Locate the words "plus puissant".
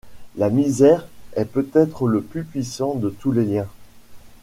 2.23-2.95